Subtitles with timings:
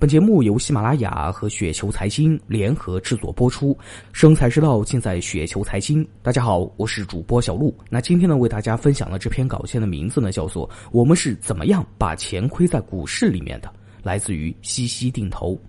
[0.00, 3.76] 本节目由喜马拉雅和雪球财经联合制作播出，
[4.14, 6.08] 生财之道尽在雪球财经。
[6.22, 7.76] 大家好，我是主播小璐。
[7.90, 13.68] 那今天呢，为大家分享的这篇稿件的名字呢，叫做《我们是怎么样把钱亏在股市里面的》，
[14.02, 15.60] 来自于西西定投。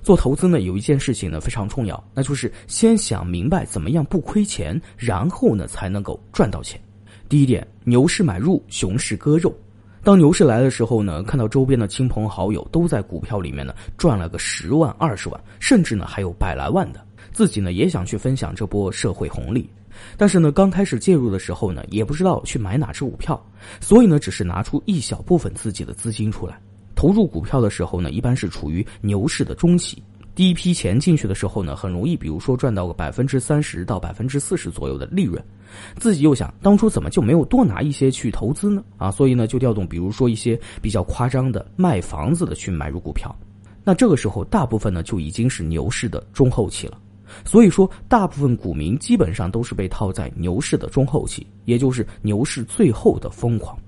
[0.00, 6.80] 做投资呢，有一件事情呢非常重要，那就是先想明白怎么样不亏钱，然后呢才能够赚到钱。
[7.28, 9.52] 第一点，牛市买入，熊市割肉。
[10.04, 17.00] 当牛市来的时候呢，看到周边的亲朋好友都在股票里面呢赚了个十万二十万，甚至呢还有百来万的，
[17.30, 19.70] 自己呢也想去分享这波社会红利，
[20.16, 23.40] 但是呢刚开始介入的时候呢也不知道去买哪只股票，
[23.80, 26.58] 所以呢只是拿出一小部分自己的资金出来
[26.96, 30.02] 投入股票的时候呢，一般是处于牛市的中期。
[30.34, 35.42] 第一批钱进去的时候呢，很容易，比如说赚到个百分之三十到百分之四十左右的利润，
[35.96, 38.82] 自己又想当初怎么就没有多拿一些去投资呢？
[38.96, 43.34] 啊，所以呢就调动，比如说一些比较夸张的卖房子的去买入股票，
[43.84, 46.98] 那这个时候大部分呢就已经是牛市的中后期了，
[47.44, 53.78] 所以说大部分股民基本上都是被套在牛市的中后期，也就是牛市最后的疯狂。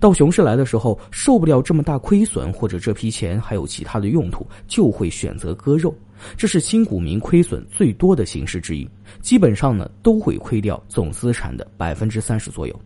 [0.00, 5.94] 到熊市来的时候，受不了这么大亏损，或者这批钱还有其他的用途，就会选择割肉。
[6.36, 8.88] 这是新股民亏损最多的形式之一，
[9.20, 12.80] 基本上呢都会亏掉总资产的百分之三十左右。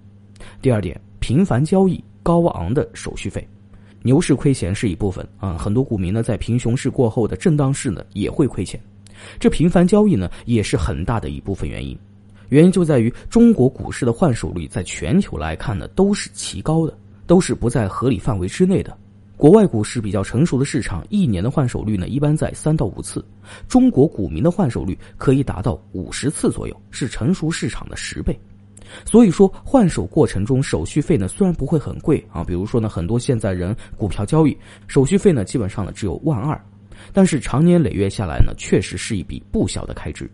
[0.61, 3.47] 第二点，频繁交易高昂的手续费，
[4.03, 8.81] 牛市亏钱是一部分啊，很多股民呢在平熊市过后的震荡市呢也会亏钱，
[9.39, 11.97] 这频繁交易呢也是很大的一部分原因。
[12.49, 16.97] 原因就在于中国股市的换手率在全球来看呢都是奇高的，
[17.27, 18.97] 都是不在合理范围之内的。
[19.37, 23.25] 国外股市比较成熟的市场，一年的换手率呢一般在三到五次，
[23.69, 28.37] 中国股民的换手率可以达到五十次左右，是成熟市场的十倍。
[29.05, 36.59] 所以说换手过程中手续费呢虽然不会很贵啊，比如说呢很多现在人股票交易手续费呢基本上呢只有万二，
[37.13, 40.29] 但是长年累月下来呢确实是一笔不小的开支。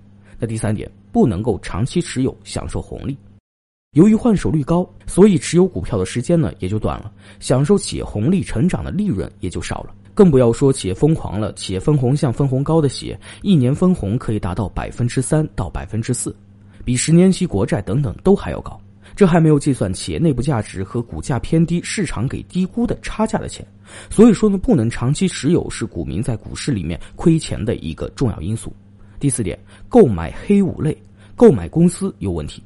[0.46, 3.16] 第三点，不能够长期持有享受红利。
[3.92, 9.94] 由于换手率高，所以持有股票的时间呢也就短了，享受企业红利成长的利润也就少了。
[10.14, 16.34] 更不要说企业疯狂了，企业分红像分红高的企业，一年分红可以达到百分之三到百分之四，
[16.84, 18.80] 比十年期国债等等都还要高。
[19.14, 23.64] 这还没有计算企业内部价值和股价偏低、市场给低估的差价的钱。
[24.10, 28.74] 所以说呢，不能长期持有是股民在股市里面亏钱的一个重要因素。
[29.24, 29.58] 第四点，
[29.88, 30.94] 购买黑五类，
[31.34, 32.62] 购买公司有问题。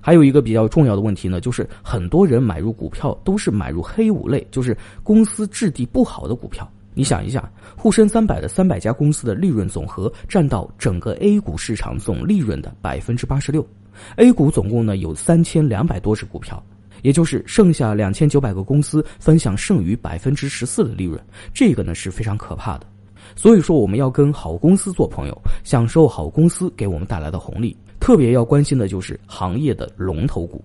[0.00, 6.68] 还有一个比较重要的问题呢，就是很多人买入股票都是买入黑五类，就是公司质地不好的股票。
[6.94, 13.64] 你想一下，沪深三百的三百家公司的利润总和占到整个 A 股市场总利润的百分之八十六
[14.16, 16.60] ，A 股总共呢有三千两百多只股票，
[17.02, 21.20] 也就是剩下两千九百个公司分享剩余百分之十四的利润，
[21.54, 22.86] 这个呢是非常可怕的。
[23.36, 27.76] 所以说，我们要跟好公司做朋友，享受好公司给我们带来的红利。
[27.98, 30.64] 特别要关心的就是行业的龙头股。